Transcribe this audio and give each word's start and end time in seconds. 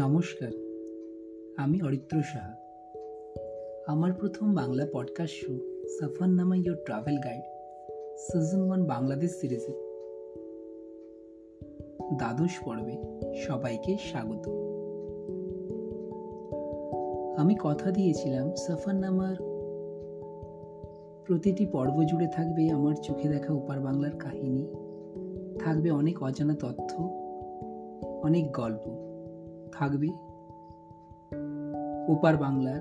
নমস্কার, 0.00 0.52
আমি 1.56 1.82
অরিত্র 1.82 2.22
সাহা। 2.22 2.54
আমার 3.86 4.12
প্রথম 4.12 4.54
Bangla 4.54 4.86
podcast 4.92 5.34
show 5.34 5.58
Safarnama 5.98 6.56
your 6.56 6.76
travel 6.76 7.16
guide 7.24 7.42
season 8.18 8.66
one 8.66 8.84
Bangladesh 8.84 9.30
সিরিজে 9.30 9.72
দ্বাদশ 12.16 12.64
পর্বে 12.64 12.96
সবাইকে 13.36 13.96
স্বাগত। 13.98 14.48
আমি 17.38 17.54
কথা 17.60 17.90
দিয়েছিলাম 17.90 18.54
সাফারনামার 18.54 19.36
প্রতিটি 21.26 21.66
পর্ব 21.66 22.04
জুড়ে 22.04 22.28
থাকবে 22.32 22.70
আমার 22.70 22.94
চোখে 22.94 23.28
দেখা 23.28 23.54
ওপার 23.54 23.80
বাংলার 23.80 24.16
কাহিনী, 24.18 24.66
থাকবে 25.58 25.90
অনেক 25.90 26.22
অজানা 26.22 26.54
তথ্য, 26.54 27.02
অনেক 28.22 28.52
গল্প। 28.52 29.09
থাকবে। 29.72 30.08
ওপার 32.12 32.36
বাংলার 32.36 32.80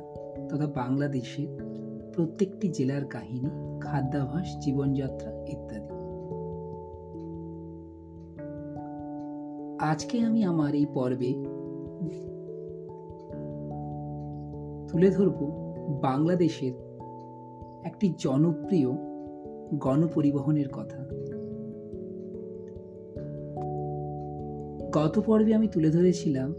তথা 0.50 0.68
বাংলাদেশের 0.68 1.48
প্রত্যেকটি 2.14 2.68
জেলার 2.68 3.06
কাহিনী, 3.06 3.50
খাদ্যাভাস, 3.82 4.58
জীবনযাত্রা 4.60 5.32
ইত্যাদি। 5.48 6.00
আজকে 9.80 10.20
আমি 10.20 10.44
আমার 10.44 10.76
এই 10.76 10.86
পর্বে 10.94 11.34
তুলে 14.92 15.10
ধরব 15.10 15.40
বাংলাদেশের 16.02 16.74
একটি 17.86 18.14
জনপ্রিয় 18.18 18.90
গণপরিবহনের 19.74 20.70
কথা। 20.70 21.00
গত 24.94 25.20
পর্বে 25.20 25.54
আমি 25.54 25.68
তুলে 25.68 25.90
ধরেছিলাম 25.90 26.54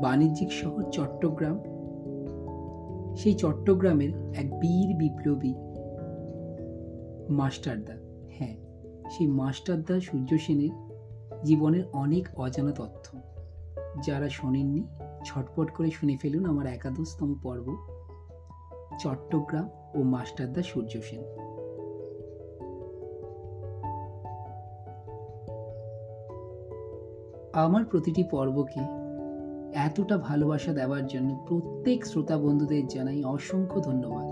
বাণিজ্যিক 0.00 0.52
শহর 0.52 0.82
চট্টগ্রাম। 0.90 1.60
সেই 3.16 3.34
চট্টগ্রামের 3.34 4.10
এক 4.36 4.58
বীর 4.60 4.96
বিপ্লবী 4.96 5.54
মাস্টারদা 7.34 7.94
হ্যাঁ 8.30 8.56
সেই 9.10 9.26
মাস্টারদা 9.26 10.00
সূর্য 10.00 10.38
সেনের 10.38 10.70
জীবনের 11.44 11.84
অনেক 11.92 12.40
অজানা 12.40 12.70
তথ্য। 12.70 13.18
যারা 14.06 14.28
শোনেননি, 14.28 14.82
ছটপট 15.24 15.70
করে 15.70 15.90
শুনে 15.90 16.16
ফেলুন 16.16 16.44
আমার 16.46 16.66
একাদশতম 16.66 17.34
পর্ব, 17.42 17.76
চট্টগ্রাম 19.00 19.68
ও 19.94 20.02
মাস্টারদা 20.02 20.62
সূর্য 20.62 21.00
সেন। 21.02 21.22
আমার 27.52 27.84
প্রতিটি 27.84 28.24
পর্বকে 28.30 28.80
এতটা 29.74 30.18
ভালোবাসা 30.18 30.72
দেওয়ার 30.72 31.06
জন্য 31.06 31.44
প্রত্যেক 31.46 32.06
শ্রোতা 32.06 32.38
বন্ধুদের 32.38 32.86
জানাই 32.86 33.24
অসংখ্য 33.24 33.80
ধন্যবাদ। 33.80 34.28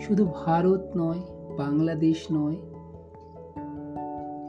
শুধু 0.00 0.24
ভারত 0.24 0.80
নয়, 0.96 1.20
বাংলাদেশ 1.56 2.26
নয়, 2.32 2.56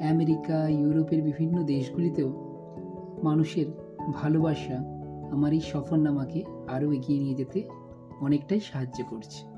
আমেরিকা, 0.09 0.69
ইউরোপের 0.69 1.21
বিভিন্ন 1.21 1.63
দেশগুলিতেও 1.63 2.29
মানুষের 3.23 3.65
ভালোবাসা 4.13 4.77
আমার 5.31 5.53
এই 5.53 5.61
সফরনামাকে 5.61 6.43
আরও 6.67 6.91
এগিয়ে 6.91 7.19
নিয়ে 7.19 7.35
যেতে 7.35 7.63
অনেকটাই 8.21 8.59
সাহায্য 8.59 9.03
করছে। 9.09 9.51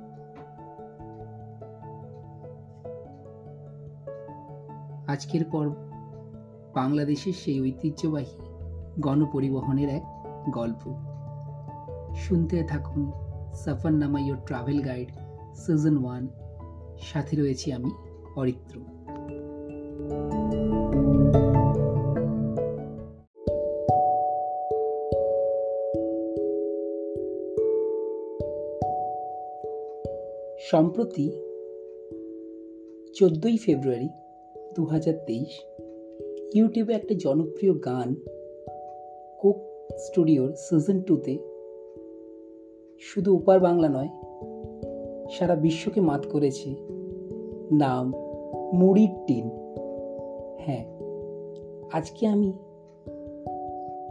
আজকের 5.07 5.45
পর্ব 5.51 5.73
বাংলাদেশের 6.75 7.33
সেই 7.33 7.61
ঐতিহ্যবাহী 7.61 8.35
গণপরিবহনের 8.99 9.89
এক 9.89 10.22
গল্প। 10.51 10.93
শুনতে 12.15 12.63
থাকুন 12.63 13.11
Safarnama 13.53 14.19
your 14.19 14.37
travel 14.45 14.81
guide 14.81 15.11
season 15.55 16.03
one 16.03 16.27
সাথে 17.01 17.37
রয়েছি 17.37 17.71
আমি, 17.71 17.91
অরিত্র। 18.35 18.79
সম্প্রতি 30.59 31.31
চোদ্দই 33.15 33.57
ফেব্রুয়ারি 33.57 34.09
দু 34.75 34.85
হাজার 34.85 35.13
তেইশ, 35.27 35.65
ইউটিউবে 36.53 36.93
একটা 36.93 37.15
জনপ্রিয় 37.19 37.73
গান, 37.73 38.15
কোক 39.39 39.72
স্টুডিওর 39.91 40.53
সিজন 40.55 41.01
টুতে 41.01 41.37
শুধু 42.99 43.35
ওপার 43.35 43.59
বাংলা 43.59 43.89
নয়, 43.89 44.09
সারা 45.29 45.55
বিশ্বকে 45.55 46.01
মাত 46.01 46.27
করেছে 46.31 46.75
নাম 47.71 48.13
মুড়ির 48.73 49.09
টিন। 49.27 49.49
হ্যাঁ 50.59 50.85
আজকে 51.93 52.27
আমি 52.27 52.53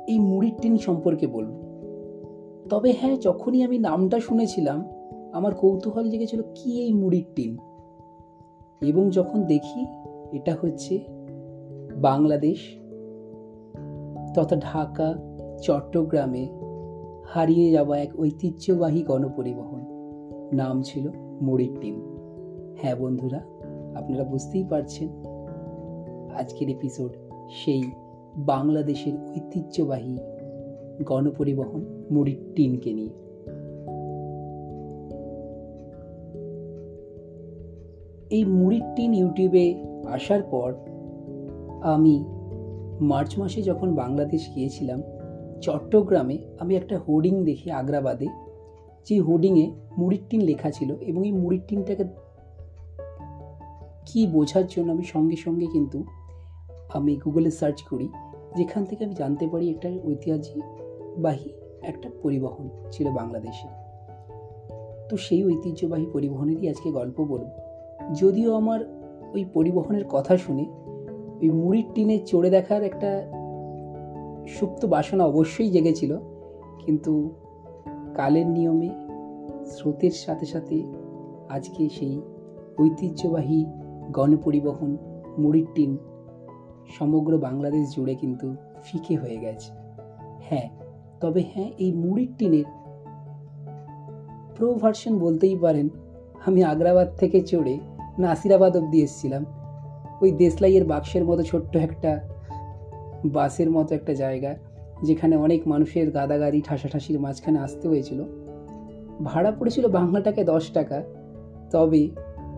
এই 0.08 0.18
মুড়ির 0.18 0.52
টিন 0.62 0.76
সম্পর্কে 0.76 1.26
বলব। 1.26 1.62
তবে 2.70 2.94
হ্যাঁ 3.00 3.16
যখনই 3.16 3.62
আমি 3.62 3.78
নামটা 3.78 4.20
শুনেছিলাম, 4.20 4.84
আমার 5.32 5.54
কৌতূহল 5.54 6.10
জেগেছিল, 6.10 6.42
কি 6.54 6.82
এই 6.82 6.92
মুড়ির 6.92 7.24
টিন? 7.34 7.56
এবং 8.82 9.10
যখন 9.10 9.42
দেখি, 9.42 9.86
এটা 10.32 10.56
হচ্ছে 10.62 10.98
বাংলাদেশ 11.96 12.76
তথা 14.34 14.56
ঢাকা 14.56 15.14
চট্টগ্রামে 15.62 16.48
হারিয়ে 17.24 17.70
যাওয়া 17.70 17.98
এক 17.98 18.20
ঐতিহ্যবাহী 18.20 19.02
গণপরিবহন। 19.02 19.80
নাম 20.52 20.82
ছিল 20.82 21.10
মুড়ির 21.42 21.76
টিম 21.80 21.96
হ্যাঁ 22.78 22.96
বন্ধুরা, 22.96 23.40
আপনারা 23.94 24.24
বুঝতেই 24.24 24.64
পারছেন। 24.64 25.08
আজকের 26.34 26.68
এপিসোড 26.68 27.12
সেই 27.50 27.82
বাংলাদেশের 28.36 29.12
ঐতিহ্যবাহী 29.14 30.18
গণপরিবহন 31.04 32.06
মুড়ির 32.10 32.40
টিনকে 32.56 32.92
নিয়ে। 32.92 33.14
এই 38.30 38.44
মুড়ির 38.44 38.82
টিন 38.96 39.14
ইউটিউবে 39.14 39.84
আসার 40.06 40.42
পর 40.42 40.74
আমি 41.82 42.24
মার্চ 43.00 43.38
মাসে 43.38 43.62
যখন 43.62 43.94
বাংলাদেশ 43.94 44.48
গিয়েছিলাম 44.54 45.02
চট্টগ্রামে 45.62 46.38
আমি 46.58 46.76
একটা 46.76 46.98
হোর্ডিং 46.98 47.44
দেখি 47.44 47.70
আগ্রাবাদে। 47.70 48.26
যে 49.06 49.20
হোর্ডিংয়ে 49.20 49.72
মুড়ির 49.98 50.22
টিন 50.30 50.40
লেখা 50.40 50.70
ছিল 50.70 50.96
এবং 51.00 51.26
এই 51.26 51.32
মুড়ির 51.32 51.60
টিনটাকে 51.68 52.04
কী 54.06 54.26
বোঝার 54.26 54.66
জন্য 54.66 54.92
আমি 54.92 55.02
সঙ্গে 55.02 55.36
সঙ্গে 55.36 55.66
কিন্তু 55.66 56.04
আমি 56.94 57.16
গুগলে 57.16 57.50
সার্চ 57.50 57.82
করি, 57.82 58.08
যেখান 58.56 58.84
থেকে 58.84 59.04
আমি 59.04 59.14
জানতে 59.14 59.46
পারি 59.46 59.70
একটা 59.70 59.88
ঐতিহ্যবাহী 59.88 61.50
একটা 61.82 62.10
পরিবহন 62.22 62.68
ছিল 62.90 63.10
বাংলাদেশে। 63.10 63.68
তো 65.08 65.16
সেই 65.16 65.44
ঐতিহ্যবাহী 65.44 66.06
পরিবহনেরই 66.12 66.68
আজকে 66.68 66.90
গল্প 66.90 67.20
বলব। 67.24 67.50
যদিও 68.20 68.56
আমার 68.56 68.80
ওই 69.34 69.44
পরিবহনের 69.44 70.04
কথা 70.10 70.36
শুনে 70.36 70.64
ওই 71.42 71.50
মুড়ির 71.50 71.84
টিনে 71.94 72.18
চড়ে 72.18 72.50
দেখার 72.50 72.82
একটা 72.82 73.10
সুপ্ত 74.46 74.86
বাসনা 74.86 75.26
অবশ্যই 75.26 75.70
জেগেছিল, 75.70 76.16
কিন্তু 76.86 77.34
কালের 78.14 78.46
নিয়মে, 78.46 78.90
স্রোতের 79.66 80.10
সাথে 80.10 80.46
সাথে 80.46 80.82
আজকে 81.48 81.88
সেই 81.88 82.20
ঐতিহ্যবাহী 82.78 83.64
গণপরিবহন 84.10 84.96
মুড়ির 85.38 85.66
টিন 85.74 85.98
সমগ্র 86.98 87.38
বাংলাদেশ 87.38 87.94
জুড়ে 87.94 88.14
কিন্তু 88.14 88.54
ফিকে 88.82 89.16
হয়ে 89.16 89.36
গেছে। 89.36 89.72
হ্যাঁ 90.40 90.68
তবে 91.20 91.44
হ্যাঁ 91.54 91.70
এই 91.78 91.92
মুড়ির 91.92 92.28
টিনের 92.38 92.64
প্রো 94.56 94.74
ভার্সন 94.74 95.18
বলতেই 95.18 95.56
পারেন, 95.56 95.88
আমি 96.46 96.64
আগ্রাবাদ 96.64 97.08
থেকে 97.16 97.40
চড়ে 97.40 97.78
নাসিরাবাদ 98.18 98.76
অব্দি 98.76 99.02
এসেছিলাম। 99.02 99.44
ওই 100.20 100.32
দেশলাইয়ের 100.32 100.84
বাক্সের 100.84 101.24
মতো 101.24 101.42
ছোট্ট 101.42 101.76
একটা 101.76 102.31
বাসের 103.24 103.70
মতো 103.70 103.94
একটা 103.94 104.14
জায়গা, 104.14 104.54
যেখানে 105.02 105.36
অনেক 105.36 105.68
মানুষের 105.68 106.10
গাদাগাদি, 106.10 106.62
ঠাসাঠাসির 106.64 107.20
মাঝখানে 107.20 107.58
আসতে 107.58 107.88
হয়েছিল। 107.88 108.24
ভাড়া 109.24 109.50
পড়েছিল 109.50 109.88
বাংলাটাকে 109.88 110.44
দশ 110.44 110.70
টাকা, 110.70 111.02
তবে 111.70 112.08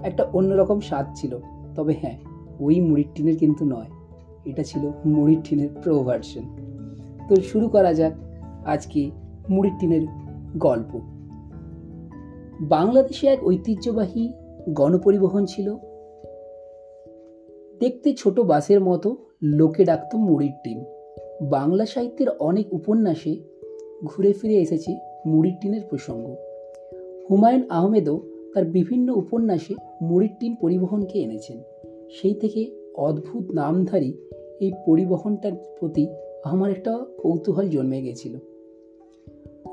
একটা 0.02 0.24
অন্যরকম 0.32 0.80
স্বাদ 0.80 1.06
ছিল। 1.14 1.38
তবে 1.74 1.94
হ্যাঁ 2.00 2.18
ওই 2.60 2.80
মুড়ির 2.80 3.06
টিনের 3.14 3.36
কিন্তু 3.36 3.64
নয়, 3.64 3.90
এটা 4.44 4.62
ছিল 4.62 4.90
মুড়ির 5.04 5.38
টিনের 5.44 5.68
প্রো 5.82 6.02
ভার্সন 6.02 6.42
তো 7.28 7.36
শুরু 7.36 7.68
করা 7.68 7.94
যাক 7.94 8.12
আজকে 8.64 9.10
মুড়ির 9.50 9.72
টিনের 9.78 10.02
গল্প। 10.56 11.00
বাংলাদেশে 12.60 13.26
এক 13.26 13.44
ঐতিহ্যবাহী 13.44 14.32
গণপরিবহন 14.68 15.46
ছিল। 15.46 15.76
দেখতে 17.80 18.12
ছোট 18.12 18.40
বাসের 18.40 18.80
মতো 18.80 19.23
লোকে 19.42 19.84
ডাকত 19.84 20.14
মুড়ির 20.14 20.54
টিন। 20.64 20.78
বাংলা 21.50 21.86
সাহিত্যের 21.86 22.28
অনেক 22.38 22.66
উপন্যাসে 22.72 23.32
ঘুরে 24.04 24.32
ফিরে 24.32 24.54
এসেছে 24.54 24.92
মুড়ির 25.26 25.56
টিনের 25.60 25.80
প্রসঙ্গ। 25.90 26.26
হুমায়ুন 27.30 27.62
আহমেদও 27.70 28.16
তার 28.54 28.64
বিভিন্ন 28.64 29.08
উপন্যাসে 29.16 29.74
মুড়ির 30.02 30.34
টিন 30.40 30.52
পরিবহনকে 30.60 31.18
এনেছেন। 31.18 31.58
সেই 32.10 32.34
থেকে 32.34 32.60
অদ্ভুত 32.96 33.44
নামধারী 33.50 34.10
এই 34.60 34.72
পরিবহনটার 34.86 35.54
প্রতি 35.80 36.04
আমার 36.44 36.70
একটা 36.70 36.92
কৌতূহল 37.22 37.66
জন্মে 37.68 38.00
গেছিল। 38.02 38.34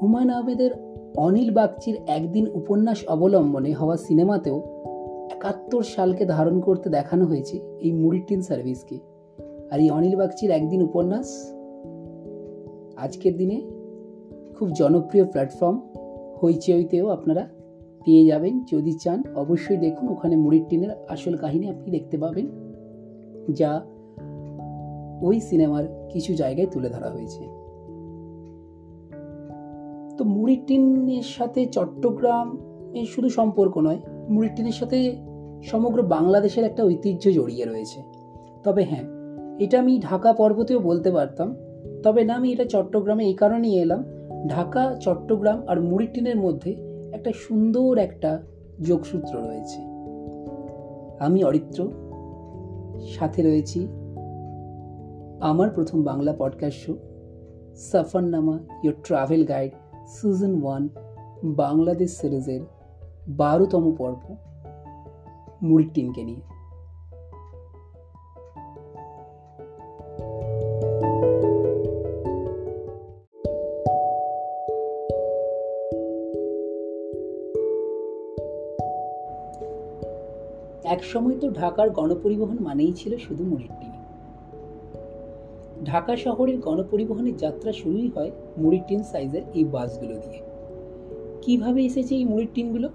হুমায়ুন 0.02 0.30
আহমেদের 0.30 0.72
অনিল 1.18 1.50
বাগচির 1.52 1.96
একদিন 2.08 2.46
উপন্যাস 2.54 3.00
অবলম্বনে 3.08 3.72
হওয়া 3.74 3.96
সিনেমাতেও 3.98 4.58
একাত্তর 5.32 5.84
সালকে 5.84 6.24
ধারণ 6.26 6.58
করতে 6.60 6.88
দেখানো 6.90 7.24
হয়েছে 7.26 7.56
এই 7.80 7.92
মুড়ির 7.92 8.24
টিন 8.28 8.42
সার্ভিসকে। 8.42 8.98
আর 9.72 9.80
এই 9.80 9.90
অনিল 9.90 10.16
বাগচির 10.16 10.52
একদিন 10.52 10.82
উপন্যাস। 10.82 11.54
আজকের 12.98 13.38
দিনে 13.38 13.62
খুব 14.56 14.72
জনপ্রিয় 14.72 15.26
প্ল্যাটফর্ম 15.26 15.80
হইচইতেও 16.44 17.08
আপনারা 17.08 17.50
পেয়ে 18.06 18.26
যাবেন। 18.26 18.64
যদি 18.72 18.94
চান, 18.94 19.24
অবশ্যই 19.36 19.78
দেখুন, 19.78 20.10
ওখানে 20.10 20.36
মুড়ির 20.36 20.64
টিনের 20.70 20.90
আসল 21.10 21.36
কাহিনী 21.38 21.70
আপনি 21.70 21.92
দেখতে 21.92 22.18
পাবেন, 22.18 22.48
যা 23.54 23.86
ওই 25.22 25.40
সিনেমার 25.40 25.84
কিছু 26.10 26.34
জায়গায় 26.34 26.68
তুলে 26.68 26.90
ধরা 26.90 27.10
হয়েছে। 27.10 27.44
তো 30.18 30.24
মুড়ির 30.24 30.62
টিনের 30.68 31.22
সাথে 31.22 31.66
চট্টগ্রাম 31.66 32.58
এর 32.94 33.06
শুধু 33.06 33.30
সম্পর্ক 33.30 33.78
নয়, 33.78 33.98
মুড়ির 34.30 34.52
টিনের 34.56 34.72
সাথে 34.72 35.16
সমগ্র 35.64 36.04
বাংলাদেশের 36.04 36.64
একটা 36.64 36.84
ঐতিহ্য 36.84 37.32
জড়িয়ে 37.32 37.66
রয়েছে। 37.66 38.04
তবে 38.64 38.84
হ্যাঁ 38.84 39.21
এটা 39.62 39.80
আমি 39.80 40.00
ঢাকা 40.00 40.34
পর্বতেও 40.34 40.80
বলতে 40.80 41.12
পারতাম। 41.12 41.56
তবে 42.04 42.24
না, 42.24 42.34
আমি 42.34 42.52
এটা 42.52 42.66
চট্টগ্রামে 42.66 43.26
এই 43.26 43.34
কারণেই 43.34 43.80
এলাম। 43.80 44.04
ঢাকা, 44.48 44.96
চট্টগ্রাম 45.02 45.68
আর 45.68 45.82
মুড়ির 45.82 46.10
টিনের 46.14 46.38
মধ্যে 46.38 46.76
একটা 47.14 47.32
সুন্দর 47.36 47.98
একটা 47.98 48.42
যোগসূত্র 48.82 49.40
রয়েছে। 49.40 49.82
আমি 51.20 51.44
অরিত্র। 51.44 51.92
সাথে 53.08 53.42
রয়েছি 53.42 53.88
আমার 55.40 55.70
প্রথম 55.70 56.04
Bangla 56.04 56.36
podcast 56.38 56.80
show 56.80 56.98
Safarnama 57.76 58.60
your 58.84 58.96
travel 59.04 59.46
guide 59.46 59.72
season 60.08 60.64
one 60.64 60.90
Bangladesh 61.44 62.18
সিরিজের 62.18 62.62
বারোতম 63.28 63.92
পর্ব 63.92 64.36
মুরিটিনকে 65.64 66.24
নিয়ে। 66.24 66.51
একসময় 81.02 81.40
তো 81.40 81.52
ঢাকার 81.52 81.90
গণপরিবহন 81.90 82.58
মানেই 82.60 82.94
ছিল 82.94 83.18
শুধু 83.18 83.44
মুড়ির 83.44 83.70
ঢাকা 85.86 86.16
শহরের 86.16 86.60
গণপরিবহনের 86.60 87.38
যাত্রা 87.38 87.72
শুরুই 87.72 88.12
হয় 88.16 88.32
মুড়ির 88.58 88.82
টিন 88.88 89.04
সাইজের 89.04 89.42
এই 89.54 89.64
বাসগুলো 89.64 90.14
দিয়ে। 90.14 90.40
কীভাবে 91.42 91.86
এসেছে 91.86 92.16
এই 92.16 92.26
মুড়ির 92.26 92.48
টিনগুলো? 92.54 92.90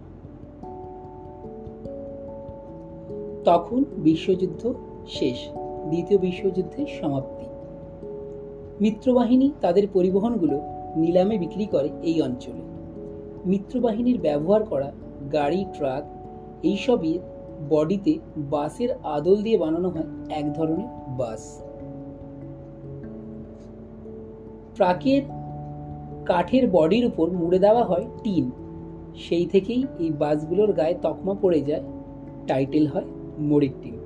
তখন 3.45 3.85
বিশ্বযুদ্ধ 3.99 4.75
শেষ, 5.09 5.49
দ্বিতীয় 5.89 6.21
বিশ্বযুদ্ধের 6.21 6.87
সমাপ্তি। 6.87 7.47
মিত্রবাহিনী 8.81 9.51
তাদের 9.61 9.89
পরিবহনগুলো 9.93 10.61
নিলামে 10.97 11.39
বিক্রি 11.39 11.67
করে 11.67 11.89
এই 12.03 12.23
অঞ্চলে। 12.23 12.63
মিত্রবাহিনীর 13.47 14.21
ব্যবহার 14.21 14.65
করা 14.65 14.93
গাড়ি, 15.33 15.65
ট্রাক, 15.77 16.05
এইসবই 16.63 17.19
বডিতে 17.69 18.19
বাসের 18.37 18.89
আদল 19.03 19.43
দিয়ে 19.43 19.59
বানানো 19.59 19.89
হয় 19.89 20.09
এক 20.31 20.53
ধরনের 20.53 20.87
বাস 21.09 21.63
ট্রাকের 24.75 25.23
কাঠের 26.27 26.71
বডির 26.71 27.07
উপর 27.07 27.31
মুড়ে 27.31 27.59
দেওয়া 27.59 27.85
হয় 27.85 28.07
টিন। 28.25 28.51
সেই 29.17 29.47
থেকেই 29.47 29.87
এই 29.99 30.11
বাসগুলোর 30.11 30.73
গায়ে 30.73 30.95
তকমা 31.03 31.35
পড়ে 31.43 31.61
যায়, 31.61 31.83
টাইটেল 32.47 32.87
হয় 32.87 33.05
মুড়ির 33.39 33.71
টিন। 33.83 33.99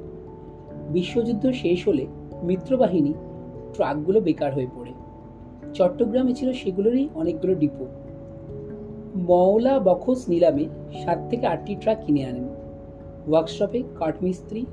বিশ্বযুদ্ধ 0.90 1.50
শেষ 1.50 1.88
হলে 1.88 2.06
মিত্রবাহিনী 2.42 3.12
ট্রাকগুলো 3.74 4.20
বেকার 4.20 4.54
হয়ে 4.54 4.66
পড়ে। 4.76 4.92
চট্টগ্রামে 5.74 6.34
ছিল 6.34 6.52
সেগুলোরই 6.52 7.08
অনেকগুলো 7.14 7.54
ডিপো। 7.54 7.86
মওলা 9.16 9.78
বখস 9.78 10.28
নিলামে 10.28 10.64
সাত 11.04 11.18
থেকে 11.30 11.46
আটটি 11.46 11.76
ট্রাক 11.80 11.98
কিনে 12.06 12.24
আনেন। 12.24 12.49
ওয়ার্কশপে 13.30 13.82
কাঠমিস্ত্রি, 13.98 14.66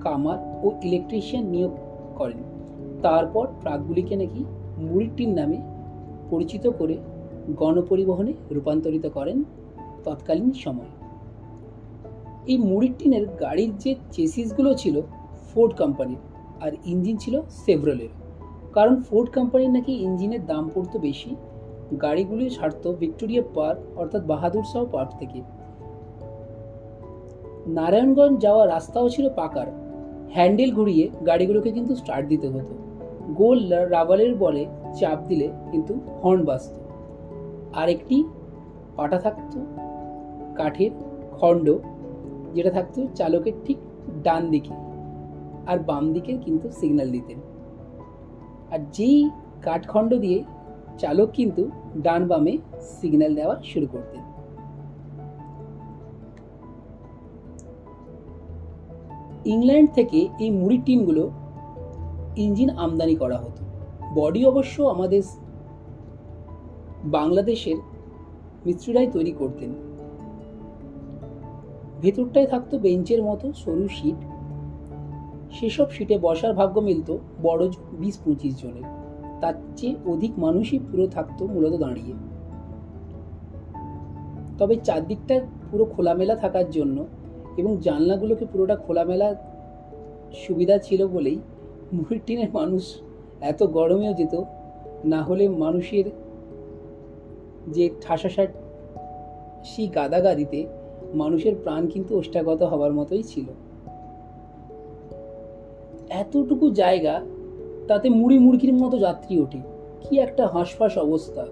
কামার 0.00 0.38
ও 0.62 0.70
ইলেকট্রিশিয়ান 0.82 1.44
নিয়োগ 1.44 1.72
করেন। 2.16 2.38
তারপর 3.02 3.46
ট্রাকগুলিকে 3.60 4.16
নাকি 4.16 4.44
মুড়ির 4.78 5.28
নামে 5.28 5.58
পরিচিত 6.30 6.66
করে 6.66 6.96
গণপরিবহনে 7.56 8.32
রূপান্তরিত 8.50 9.06
করেন 9.06 9.44
তৎকালীন 10.04 10.52
সময়। 10.52 10.90
এই 12.46 12.58
মুড়ির 12.58 12.94
টিনের 12.98 13.26
গাড়ির 13.26 13.78
যে 13.78 13.94
চেসিসগুলো 14.12 14.74
ছিল 14.74 15.02
ফোর্ড 15.48 15.76
কোম্পানির 15.76 16.16
আর 16.60 16.72
ইঞ্জিন 16.84 17.16
ছিল 17.16 17.40
সেভরলের 17.66 18.08
কারণ 18.72 19.02
ফোর্ড 19.02 19.28
কোম্পানির 19.30 19.70
নাকি 19.70 19.92
ইঞ্জিনের 19.92 20.46
দাম 20.46 20.70
পড়তো 20.74 20.98
বেশি 20.98 21.36
গাড়িগুলি 22.02 22.50
ছাড়তো 22.50 22.92
ভিক্টোরিয়া 22.92 23.42
পার্ক 23.54 23.80
অর্থাৎ 23.96 24.22
বাহাদুর 24.26 24.64
শাহ 24.64 24.84
পার্ক 24.84 25.10
থেকে। 25.18 25.42
নারায়ণগঞ্জ 27.66 28.40
যাওয়া 28.40 28.66
রাস্তাও 28.66 29.08
ছিল 29.08 29.28
পাকার। 29.28 29.66
হ্যান্ডেল 30.34 30.72
ঘুরিয়ে 30.72 31.08
গাড়িগুলোকে 31.26 31.70
কিন্তু 31.72 31.94
স্টার্ট 31.94 32.28
দিতে 32.28 32.48
হতো। 32.48 32.74
গোল 33.34 33.72
রাবারের 33.72 34.34
বলে 34.34 34.66
চাপ 35.00 35.18
দিলে 35.28 35.48
কিন্তু 35.70 36.00
হর্ন 36.24 36.44
বাজত। 36.44 36.74
আর 37.74 37.88
একটি 37.88 38.24
পাটা 38.96 39.18
থাকতো, 39.18 39.60
কাঠের 40.54 40.90
খণ্ড, 41.32 41.74
যেটা 42.54 42.70
থাকতো 42.70 43.06
চালকের 43.14 43.52
ঠিক 43.64 43.76
ডান 44.22 44.50
দিকে 44.50 44.74
আর 45.66 45.78
বাম 45.78 46.12
দিকে 46.12 46.36
কিন্তু 46.36 46.70
সিগন্যাল 46.70 47.10
দিতেন 47.10 47.38
আর 48.70 48.78
যেই 48.92 49.30
কাঠখণ্ড 49.62 50.14
দিয়ে 50.14 50.44
চালক 50.98 51.28
কিন্তু 51.32 51.70
ডান 52.02 52.28
বামে 52.28 52.58
সিগন্যাল 52.80 53.34
দেওয়া 53.34 53.62
শুরু 53.64 53.86
করতেন। 53.86 54.33
ইংল্যান্ড 59.44 59.90
থেকে 59.94 60.28
এই 60.38 60.50
মুড়ির 60.50 60.80
টিনগুলো 60.84 61.30
ইঞ্জিন 62.36 62.70
আমদানি 62.70 63.14
করা 63.14 63.38
হতো। 63.38 63.64
বডি 64.14 64.44
অবশ্য 64.44 64.82
আমাদের 64.82 65.22
বাংলাদেশের 67.04 67.76
মিস্ত্রিরাই 68.66 69.06
তৈরি 69.06 69.32
করতেন। 69.32 69.74
ভেতরটায় 72.02 72.46
থাকতো 72.46 72.78
বেঞ্চের 72.78 73.22
মতো 73.22 73.52
সরু 73.52 73.88
সিট 73.88 74.24
সেসব 75.52 75.90
সিটে 75.90 76.18
বসার 76.18 76.54
ভাগ্য 76.54 76.80
মিলত 76.80 77.16
বড় 77.42 77.68
বিশ 77.92 78.18
পঁচিশ 78.24 78.62
জনের। 78.62 78.82
তার 79.40 79.54
চেয়ে 79.76 79.96
অধিক 80.06 80.38
মানুষই 80.38 80.78
পুরো 80.78 81.06
থাকতো 81.06 81.46
মূলত 81.46 81.72
দাঁড়িয়ে। 81.72 82.14
তবে 84.58 84.76
চারদিকটা 84.76 85.40
পুরো 85.70 85.84
খোলামেলা 85.84 86.36
থাকার 86.36 86.70
জন্য 86.70 87.06
এবং 87.56 87.76
জানলাগুলোকে 87.82 88.46
পুরোটা 88.52 88.76
খোলামেলা 88.76 89.34
সুবিধা 90.46 90.78
ছিল 90.78 91.06
বলেই 91.06 91.38
মুড়ির 91.92 92.20
টিনের 92.26 92.48
মানুষ 92.52 92.96
এত 93.40 93.62
গরমেও 93.62 94.12
যেত, 94.12 94.42
না 95.04 95.22
হলে 95.22 95.48
মানুষের 95.48 96.04
যে 97.68 97.90
ঠাসাসাট 98.00 98.48
সেই 99.64 99.88
গাদাগাদিতে 99.88 100.66
মানুষের 101.14 101.54
প্রাণ 101.62 101.86
কিন্তু 101.86 102.18
ওষ্ঠাগত 102.18 102.62
হবার 102.62 102.92
মতোই 102.92 103.22
ছিল। 103.22 103.44
এতটুকু 106.10 106.70
জায়গা 106.70 107.20
তাতে 107.88 108.08
মুড়ি 108.08 108.38
মুড়কির 108.38 108.74
মতো 108.74 108.98
যাত্রী 108.98 109.38
ওঠে। 109.38 109.58
কি 110.00 110.18
একটা 110.18 110.46
হাঁসফাঁস 110.46 110.98
অবস্থা। 110.98 111.46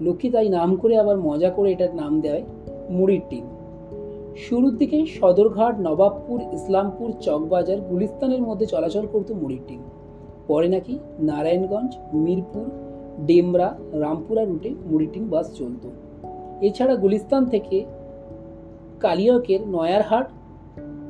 লোকে 0.00 0.30
তাই 0.30 0.48
নাম 0.48 0.76
করে 0.76 0.98
আবার 0.98 1.18
মজা 1.18 1.50
করে 1.50 1.72
এটার 1.72 1.94
নাম 1.94 2.20
দেয় 2.20 2.42
মুড়ির 2.90 3.20
টিন। 3.30 3.44
শুরুর 4.36 4.76
দিকে 4.76 5.06
সদরঘাট, 5.06 5.80
নবাবপুর, 5.80 6.40
ইসলামপুর, 6.52 7.12
চকবাজার, 7.20 7.80
গুলিস্তানের 7.80 8.42
মধ্যে 8.42 8.66
চলাচল 8.66 9.06
করত 9.06 9.32
মুড়ির 9.32 9.60
পরে 10.46 10.68
নাকি 10.68 10.98
নারায়ণগঞ্জ, 11.18 11.96
মিরপুর, 12.14 12.66
ডেমরা, 13.26 13.78
রামপুরা 13.92 14.44
রুটে 14.44 14.74
মুড়ির 14.86 15.10
টিন 15.12 15.28
বাস 15.28 15.54
চলত। 15.54 15.86
এছাড়া 16.60 16.94
গুলিস্তান 16.96 17.44
থেকে 17.44 17.84
কালিয়কের 19.00 19.60
নয়ারহাট, 19.68 20.32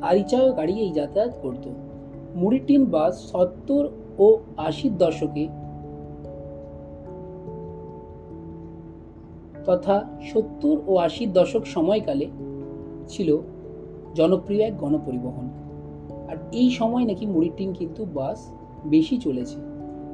আরিচায় 0.02 0.52
গাড়ি 0.56 0.80
এই 0.80 0.92
যাতায়াত 0.92 1.32
করত। 1.42 1.68
মুড়ির 2.34 2.62
টিন 2.66 2.84
বাস 2.84 3.32
সত্তর 3.32 3.88
ও 4.18 4.38
আশির 4.56 4.98
দশকে 4.98 5.48
তথা 9.64 10.04
সত্তর 10.22 10.76
ও 10.86 10.96
আশির 10.96 11.32
দশক 11.32 11.64
সময়কালে 11.64 12.26
ছিল 13.08 13.38
জনপ্রিয় 14.14 14.62
এক 14.62 14.78
গণপরিবহন। 14.78 15.48
আর 16.28 16.36
এই 16.52 16.70
সময় 16.70 17.04
নাকি 17.04 17.26
মুড়ির 17.26 17.72
কিন্তু 17.74 18.04
বাস 18.04 18.52
বেশি 18.84 19.16
চলেছে। 19.16 19.56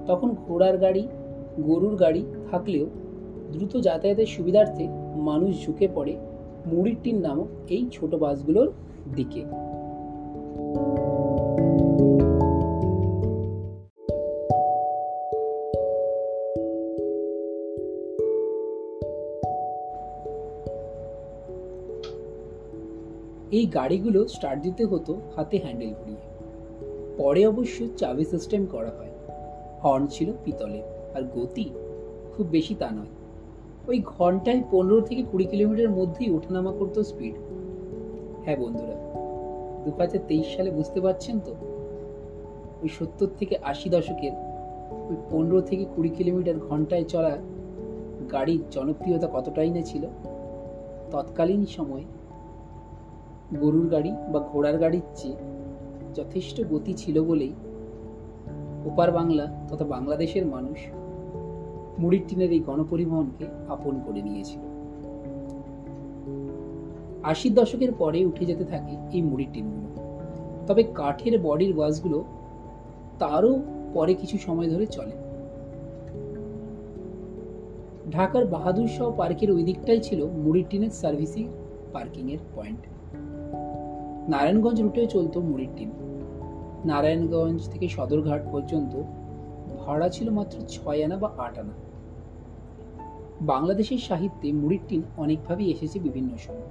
তখন 0.06 0.34
ঘোড়ার 0.34 0.78
গাড়ি, 0.78 1.08
গরুর 1.60 1.96
গাড়ি 1.96 2.24
থাকলেও 2.50 2.86
দ্রুত 3.52 3.80
যাতায়াতের 3.80 4.26
সুবিধার্থে 4.26 4.88
মানুষ 5.16 5.64
ঝুঁকে 5.64 5.88
পড়ে 5.94 6.16
মুড়ির 6.66 6.96
টিন 7.02 7.20
নামক 7.20 7.46
এই 7.68 7.86
ছোট 7.92 8.14
বাসগুলোর 8.14 8.72
দিকে। 9.14 9.44
এই 23.50 23.66
গাড়িগুলো 23.66 24.28
স্টার্ট 24.28 24.62
দিতে 24.62 24.84
হতো 24.84 25.20
হাতে 25.36 25.58
হ্যান্ডেল 25.58 25.88
ঘুরিয়ে। 25.88 26.18
পরে 27.16 27.46
অবশ্য 27.46 27.86
চাবি 27.96 28.24
সিস্টেম 28.24 28.66
করা 28.66 28.90
হয়। 28.90 29.10
হর্ন 29.84 30.06
ছিল 30.06 30.32
পিতলে, 30.44 30.82
আর 31.14 31.22
গতি 31.22 31.70
খুব 32.36 32.46
বেশি 32.46 32.74
তা 32.74 32.90
নয়। 32.90 33.06
ওই 33.88 34.02
ঘন্টায় 34.06 34.62
পনেরো 34.70 35.00
থেকে 35.00 35.22
কুড়ি 35.32 35.44
কিলোমিটার 35.44 35.90
মধ্যেই 35.90 36.30
ওঠানামা 36.30 36.72
করতো 36.72 37.02
স্পিড 37.02 37.34
হ্যাঁ 38.44 38.56
বন্ধুরা 38.56 38.94
দু 39.84 39.90
হাজার 39.90 40.20
তেইশ 40.28 40.56
সালে 40.56 40.70
বুঝতে 40.70 41.00
পারছেন 41.00 41.40
তো? 41.40 41.54
ওই 42.82 42.88
সত্তর 42.88 43.26
থেকে 43.38 43.56
আশি 43.62 43.88
দশকের 43.88 44.32
ওই 45.10 45.16
পনেরো 45.30 45.60
থেকে 45.60 45.84
কুড়ি 45.96 46.08
কিলোমিটার 46.08 46.58
ঘন্টায় 46.58 47.04
চলা 47.04 47.38
গাড়ির 48.32 48.62
জনপ্রিয়তা 48.70 49.28
কতটাই 49.32 49.70
না 49.70 49.80
ছিল? 49.80 50.06
তৎকালীন 51.10 51.66
সময় 51.66 52.04
গরুর 53.58 53.88
গাড়ি 53.88 54.12
বা 54.32 54.40
ঘোড়ার 54.40 54.78
গাড়ির 54.78 55.02
চেয়ে 55.14 55.36
যথেষ্ট 56.14 56.62
গতি 56.70 56.92
ছিল 56.92 57.24
বলেই 57.24 57.52
ওপার 58.84 59.12
বাংলা 59.12 59.66
তথা 59.68 59.84
বাংলাদেশের 59.84 60.46
মানুষ 60.46 60.78
মুড়ির 61.98 62.22
টিনের 62.28 62.52
এই 62.52 62.60
গণপরিবহনকে 62.60 63.46
আপন 63.68 64.00
করে 64.06 64.22
নিয়েছিল। 64.22 64.60
আশির 67.22 67.54
দশকের 67.54 67.92
পরে 67.92 68.24
উঠে 68.24 68.44
যেতে 68.44 68.64
থাকে 68.64 68.96
এই 69.12 69.22
মুড়ির 69.22 69.48
টিনগুলো। 69.52 69.88
তবে 70.66 70.82
কাঠের 70.82 71.38
বডির 71.38 71.74
বাসগুলো 71.74 72.24
তারও 73.18 73.62
পরে 73.94 74.14
কিছু 74.14 74.38
সময় 74.38 74.70
ধরে 74.70 74.86
চলে। 74.86 75.12
ঢাকার 78.10 78.46
বাহাদুর 78.46 78.88
শাহ 78.88 79.12
পার্কের 79.16 79.50
ওই 79.50 79.62
দিকটাই 79.62 80.00
ছিল 80.00 80.26
মুড়ির 80.26 80.64
টিনের 80.70 80.90
সার্ভিসিং 80.90 81.48
পার্কিংয়ের 81.92 82.38
পয়েন্ট। 82.54 82.99
নারায়ণগঞ্জ 84.30 84.82
রুটে 84.82 85.06
চলতো 85.06 85.40
মুড়ির 85.40 85.68
টিন 85.76 85.90
নারায়ণগঞ্জ 86.84 87.70
থেকে 87.70 87.88
সদরঘাট 87.88 88.42
পর্যন্ত 88.52 89.02
ভাড়া 89.78 90.08
ছিল 90.08 90.30
মাত্র 90.30 90.60
ছয় 90.68 91.04
আনা 91.04 91.16
বা 91.16 91.30
আট 91.38 91.58
আনা। 91.58 91.74
বাংলাদেশের 93.40 93.98
সাহিত্যে 93.98 94.52
মুড়ির 94.52 94.80
টিন 94.88 95.02
অনেকভাবেই 95.16 95.70
এসেছে 95.70 95.98
বিভিন্ন 95.98 96.36
সময়। 96.36 96.68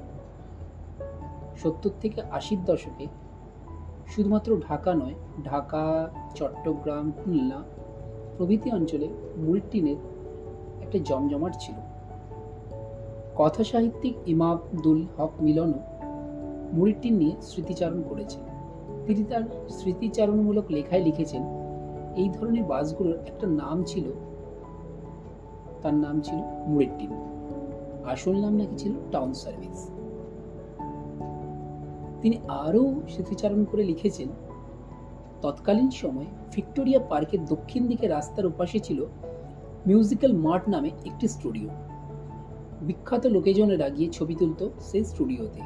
সত্তর 1.58 1.89
থেকে 2.01 2.22
আশির 2.22 2.63
দশকে 2.66 3.08
শুধুমাত্র 4.08 4.58
ঢাকা 4.70 4.94
নয়, 4.94 5.13
ঢাকা, 5.46 6.10
চট্টগ্রাম, 6.36 7.12
খুলনা 7.12 7.63
প্রভৃতি 8.38 8.72
অঞ্চলে 8.72 9.08
মুড়ির 9.38 9.62
টিনের 9.72 9.96
একটা 10.82 11.00
জমজমাট 11.06 11.56
ছিল। 11.60 11.75
কথা 13.36 13.63
সাহিত্যিক 13.63 14.16
ইমাবদুল 14.28 15.06
হক 15.18 15.32
মিলনও 15.39 15.99
মুড়ির 16.74 17.14
নিয়ে 17.14 17.36
স্মৃতিচারণ 17.42 18.04
করেছেন। 18.10 18.44
তিনি 19.06 19.24
তার 19.24 19.42
স্মৃতিচারণমূলক 19.70 20.66
লেখায় 20.70 21.02
লিখেছেন, 21.02 21.44
এই 22.16 22.30
ধরনের 22.30 22.64
বাসগুলোর 22.64 23.16
একটা 23.16 23.48
নাম 23.48 23.84
ছিল, 23.84 24.04
তার 25.82 25.94
নাম 25.94 26.22
ছিল 26.22 26.40
মুড়ির 26.68 26.90
টিন 27.00 27.10
আসল 28.06 28.36
নাম 28.42 28.58
নাকি 28.58 28.76
ছিল 28.78 28.92
টাউন 29.12 29.34
সার্ভিস। 29.34 29.90
তিনি 32.22 32.38
আরও 32.48 33.02
স্মৃতিচারণ 33.10 33.66
করে 33.66 33.84
লিখেছেন, 33.84 34.28
তৎকালীন 35.42 35.90
সময় 35.90 36.26
ভিক্টোরিয়া 36.56 37.00
পার্কের 37.00 37.46
দক্ষিণ 37.46 37.88
দিকে 37.88 38.08
রাস্তার 38.08 38.46
ওপাশে 38.46 38.80
ছিল 38.80 39.06
মিউজিক্যাল 39.88 40.34
মার্ট 40.34 40.70
নামে 40.70 40.92
একটি 41.06 41.28
স্টুডিও। 41.28 41.70
বিখ্যাত 42.82 43.26
লোকেজনেরা 43.26 43.90
গিয়ে 43.90 44.10
ছবি 44.10 44.36
তুলত 44.36 44.70
সেই 44.80 45.04
স্টুডিওতে। 45.04 45.62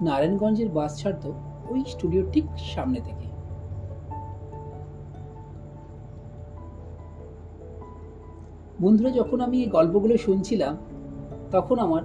নারায়ণগঞ্জের 0.00 0.68
বাস 0.68 0.98
ছাড়ত 0.98 1.32
ওই 1.70 1.84
স্টুডিওর 1.86 2.30
ঠিক 2.32 2.44
সামনে 2.56 3.00
থেকে। 3.00 3.28
বন্ধুরা, 8.80 9.10
যখন 9.10 9.40
আমি 9.40 9.62
এই 9.62 9.66
গল্পগুলো 9.66 10.16
শুনছিলাম, 10.16 10.76
তখন 11.50 11.78
আমার 11.78 12.02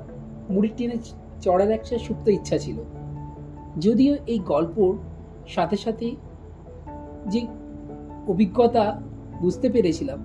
মুড়ির 0.49 0.71
টিনে 0.77 0.97
চড়ার 1.41 1.71
একটা 1.71 1.97
সুপ্ত 1.97 2.27
ইচ্ছা 2.27 2.57
ছিল। 2.57 2.77
যদিও 3.79 4.15
এই 4.27 4.39
গল্পর 4.39 4.93
সাথে 5.47 5.77
সাথে 5.77 6.15
যে 7.27 7.47
অভিজ্ঞতা 8.27 9.01
বুঝতে 9.41 9.69
পেরেছিলাম, 9.69 10.19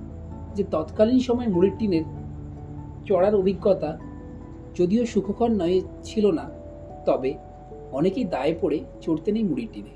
যে 0.54 0.64
তৎকালীন 0.70 1.20
সময় 1.20 1.48
মুড়ির 1.48 1.72
টিনের 1.78 2.04
চড়ার 3.06 3.34
অভিজ্ঞতা 3.34 3.98
যদিও 4.74 5.06
সুখকর 5.06 5.50
নয়, 5.50 5.80
ছিল 6.02 6.30
না। 6.30 6.50
তবে 7.06 7.47
অনেকেই 7.92 8.24
দায়ে 8.24 8.54
পড়ে 8.60 8.80
চড়তে 9.00 9.32
নেই 9.32 9.42
মুড়ির 9.42 9.68
টিনে 9.72 9.90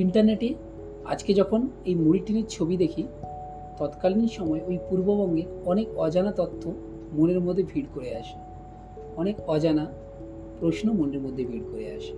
ইন্টারনেটে 0.00 0.54
আজকে 1.04 1.34
যখন 1.34 1.68
এই 1.84 1.94
মুড়ি 1.94 2.20
টিনের 2.26 2.44
ছবি 2.48 2.76
দেখি, 2.76 3.06
তৎকালীন 3.78 4.28
সময় 4.28 4.60
ওই 4.66 4.78
পূর্ববঙ্গে 4.90 5.42
অনেক 5.66 5.98
অজানা 5.98 6.32
তথ্য 6.32 6.72
মনের 7.12 7.40
মধ্যে 7.40 7.62
ভিড় 7.62 7.86
করে 7.94 8.16
আসে। 8.16 8.38
অনেক 9.16 9.40
অজানা 9.40 9.86
প্রশ্ন 10.60 10.92
মনের 10.92 11.20
মধ্যে 11.20 11.44
ভিড় 11.44 11.64
করে 11.72 11.90
আসে। 11.90 12.12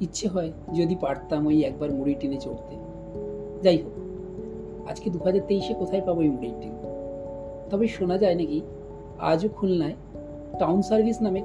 ইচ্ছে 0.00 0.28
হয় 0.28 0.52
যদি 0.74 0.96
পারতাম 1.00 1.46
ওই 1.46 1.62
একবার 1.62 1.92
মুড়ি 1.92 2.14
টিনে 2.14 2.36
চড়তে। 2.36 2.76
যাই 3.62 3.78
হোক, 3.82 3.92
আজকে 4.90 5.10
দু 5.10 5.18
হাজার 5.18 5.40
তেইশে 5.48 5.74
কোথায় 5.74 6.02
পাবো 6.06 6.22
এই 6.22 6.28
মুড়ির 6.28 6.52
টিন 6.60 6.81
তবে 7.72 7.86
শোনা 7.88 8.16
যায় 8.18 8.34
নাকি 8.34 8.58
আজও 9.30 9.48
খুলনায় 9.48 9.96
টাউন 10.58 10.82
সার্ভিস 10.82 11.18
নামে 11.22 11.40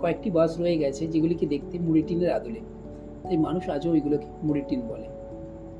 কয়েকটি 0.00 0.30
বাস 0.30 0.50
রয়ে 0.60 0.76
গেছে, 0.82 1.02
যেগুলিকে 1.06 1.46
দেখতে 1.46 1.78
মুড়ি 1.78 2.02
টিনের 2.02 2.30
আদলে। 2.32 2.60
তাই 3.22 3.36
মানুষ 3.36 3.62
আজও 3.68 3.90
ওইগুলোকে 3.90 4.28
মুড়ি 4.42 4.62
টিন 4.68 4.80
বলে। 4.90 5.08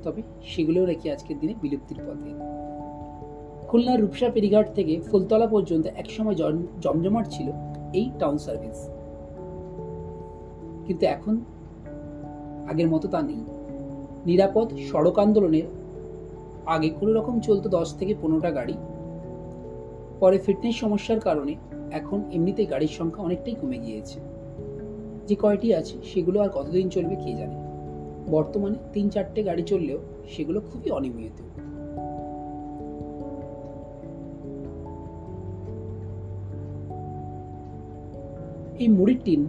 তবে 0.05 0.21
সেগুলোও 0.43 0.87
নাকি 0.87 1.07
আজকের 1.11 1.37
দিনে 1.41 1.55
বিলুপ্তির 1.63 2.01
পথে। 2.07 2.31
খুলনার 3.69 3.99
রূপসা 4.01 4.29
পেরিঘাট 4.35 4.67
থেকে 4.75 5.01
ফুলতলা 5.09 5.47
পর্যন্ত 5.47 5.87
একসময় 6.03 6.37
জমজমাট 6.81 7.27
ছিল 7.31 7.49
এই 7.99 8.07
টাউন 8.19 8.37
সার্ভিস 8.39 8.79
কিন্তু 10.87 11.07
এখন 11.07 11.35
আগের 12.71 12.89
মতো 12.89 13.09
তা 13.09 13.21
নেই। 13.23 13.43
নিরাপদ 14.27 14.69
সড়ক 14.91 15.17
আন্দোলনের 15.19 15.67
আগে 16.67 16.89
কোনো 16.99 17.11
রকম 17.13 17.35
চলতো 17.41 17.69
দশ 17.69 17.89
থেকে 17.99 18.15
পনেরোটা 18.23 18.51
গাড়ি। 18.51 18.77
পরে 20.21 20.39
ফিটনেস 20.39 20.77
সমস্যার 20.77 21.21
কারণে 21.21 21.55
এখন 21.91 22.23
এমনিতে 22.33 22.67
গাড়ির 22.67 22.89
সংখ্যা 22.89 23.23
অনেকটাই 23.23 23.55
কমে 23.55 23.79
গিয়েছে। 23.79 24.21
যে 25.27 25.37
কয়টি 25.37 25.75
আছে, 25.75 25.99
সেগুলো 26.03 26.41
আর 26.41 26.49
কতদিন 26.49 26.89
চলবে 26.89 27.17
কে 27.17 27.35
জানে? 27.35 27.55
বর্তমানে 28.31 28.75
তিন 28.93 29.09
চারটে 29.09 29.43
গাড়ি 29.43 29.63
চললেও 29.63 29.99
সেগুলো 30.29 30.61
খুবই 30.61 30.91
অনিয়মিত। 30.91 31.43
এই 38.81 38.89
মুড়ির 38.89 39.19
টিন 39.25 39.49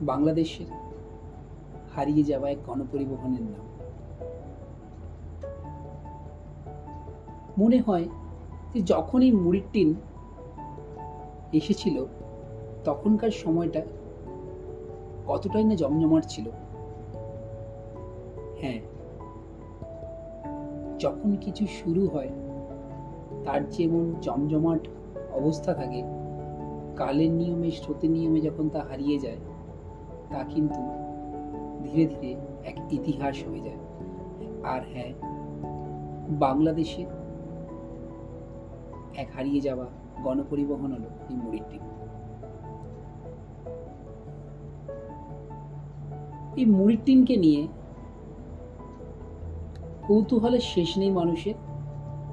বাংলাদেশের 0.00 0.66
হারিয়ে 1.96 2.22
যাওয়া 2.22 2.50
এক 2.50 2.58
গণপরিবহনের 2.66 3.42
নাম। 3.42 3.68
মনে 7.58 7.80
হয় 7.86 8.04
যে 8.74 8.80
যখন 8.82 9.22
এই 9.22 9.32
মুড়ির 9.32 9.62
টিন 9.72 9.94
এসেছিল, 11.52 12.04
তখনকার 12.84 13.30
সময়টা 13.30 13.82
কতটাই 15.26 15.64
না 15.64 15.74
জমজমাট 15.74 16.24
ছিল। 16.28 16.50
হ্যাঁ 18.60 18.80
যখন 20.98 21.36
কিছু 21.40 21.66
শুরু 21.66 22.08
হয়, 22.08 22.28
তার 23.44 23.68
যেমন 23.68 24.14
জমজমাট 24.20 24.88
অবস্থা 25.32 25.74
থাকে, 25.74 26.02
কালের 26.96 27.30
নিয়মে, 27.30 27.70
স্রোতের 27.70 28.10
নিয়মে 28.10 28.40
যখন 28.40 28.68
তা 28.68 28.80
হারিয়ে 28.82 29.18
যায়, 29.18 29.36
তা 30.30 30.44
কিন্তু 30.44 30.80
ধীরে 31.82 32.06
ধীরে 32.06 32.34
এক 32.64 32.92
ইতিহাস 32.92 33.36
হয়ে 33.48 33.60
যায়। 33.60 33.76
আর 34.62 34.80
হ্যাঁ 34.92 35.12
বাংলাদেশের 36.28 37.06
এক 39.18 39.28
হারিয়ে 39.36 39.60
যাওয়া 39.60 39.86
গণপরিবহন 40.22 40.92
হলো 40.92 41.08
এই 41.30 41.36
মুড়ির 41.36 41.62
এই 46.56 46.66
মুড়ির 46.66 46.98
টিনকে 47.04 47.36
নিয়ে 47.36 47.68
কৌতূহলের 50.06 50.60
শেষ 50.60 50.98
নেই 50.98 51.10
মানুষের 51.10 51.54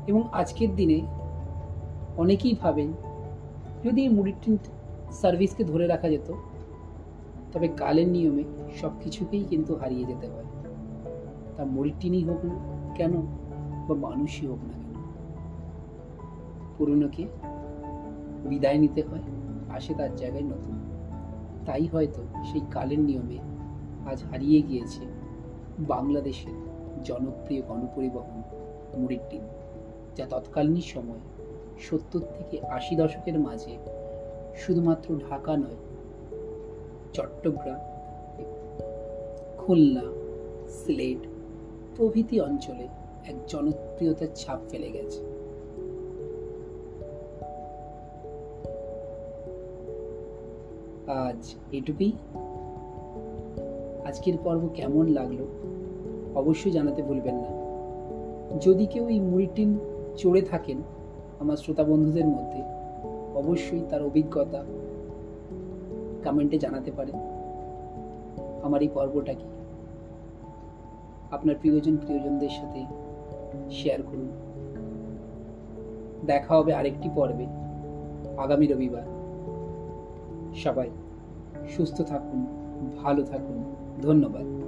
এবং 0.08 0.22
আজকের 0.32 0.76
দিনে 0.76 1.02
অনেকেই 2.18 2.56
ভাবেন, 2.62 2.94
যদি 3.84 4.02
এই 4.02 4.10
মুড়ির 4.10 4.36
টিন 4.42 4.58
সার্ভিসকে 5.12 5.64
ধরে 5.64 5.88
রাখা 5.88 6.10
যেত, 6.10 6.34
তবে 7.54 7.68
কালের 7.68 8.08
নিয়মে 8.08 8.44
সব 8.82 8.92
কিছুকেই 9.04 9.44
কিন্তু 9.44 9.76
হারিয়ে 9.76 10.06
যেতে 10.06 10.28
হয়। 10.28 10.48
তা 11.58 11.66
মুড়ির 11.66 11.94
টিনই 12.00 12.24
হোক 12.24 12.46
না 12.46 12.56
কেন 12.96 13.14
বা 13.88 13.96
মানুষই 13.96 14.48
হোক 14.48 14.60
না 14.64 14.85
পুরনোকে 16.78 17.28
বিদায় 18.46 18.78
নিতে 18.78 19.02
হয় 19.02 19.22
আসে 19.70 19.94
তার 19.94 20.16
জায়গায় 20.16 20.44
নতুন। 20.44 20.76
তাই 21.66 21.88
হয়তো 21.88 22.22
সেই 22.44 22.62
কালের 22.72 23.00
নিয়মে 23.00 23.38
আজ 24.06 24.24
হারিয়ে 24.24 24.62
গিয়েছে 24.62 25.06
বাংলাদেশের 25.80 26.54
জনপ্রিয় 27.04 27.62
গণপরিবহন 27.62 28.42
মুড়ির 28.98 29.20
টিন 29.30 29.42
যা 30.16 30.26
তৎকালীন 30.30 30.82
সময় 30.82 31.20
সত্তর 31.80 32.20
থেকে 32.20 32.62
আশি 32.62 32.96
দশকের 32.96 33.40
মাঝে 33.40 33.78
শুধুমাত্র 34.56 35.20
ঢাকা 35.30 35.58
নয়, 35.58 35.76
চট্টগ্রাম, 37.14 37.82
খুলনা, 39.58 40.02
সিলেট 40.68 41.28
প্রভৃতি 41.96 42.42
অঞ্চলে 42.42 42.88
এক 43.28 43.36
জনপ্রিয়তার 43.48 44.28
ছাপ 44.36 44.60
ফেলে 44.70 44.92
গেছে। 44.92 45.35
আজ 51.16 51.56
এটুকুই। 51.72 52.12
আজকের 54.06 54.34
পর্ব 54.44 54.70
কেমন 54.74 55.08
লাগল 55.08 55.46
অবশ্যই 56.36 56.72
জানাতে 56.72 57.04
ভুলবেন 57.04 57.36
না। 57.36 57.50
যদি 58.62 58.86
কেউ 58.86 59.08
এই 59.08 59.20
মুড়িটিন 59.20 59.80
চড়ে 60.18 60.42
থাকেন 60.42 60.78
আমার 61.40 61.58
শ্রোতা 61.58 61.84
বন্ধুদের 61.84 62.26
মধ্যে, 62.26 62.62
অবশ্যই 63.36 63.82
তার 63.90 64.04
অভিজ্ঞতা 64.04 64.64
কমেন্টে 66.24 66.58
জানাতে 66.58 66.92
পারেন। 66.92 67.16
আমার 68.64 68.82
এই 68.82 68.88
পর্বটাকে 68.88 69.46
আপনার 71.32 71.56
প্রিয়জন 71.62 71.98
প্রিয়জনদের 71.98 72.50
সাথে 72.50 72.86
শেয়ার 73.70 74.02
করুন। 74.02 74.30
দেখা 76.26 76.58
হবে 76.58 76.74
আরেকটি 76.74 77.10
পর্বে 77.16 77.46
আগামী 78.38 78.68
রবিবার। 78.68 79.04
সবাই 80.56 80.90
সুস্থ 81.70 82.02
থাকুন 82.02 82.46
ভালো 83.04 83.24
থাকুন। 83.24 83.58
ধন্যবাদ। 84.02 84.65